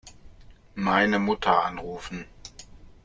[0.73, 2.25] Meine Mutter anrufen.